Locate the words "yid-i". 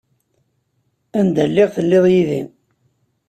2.13-2.41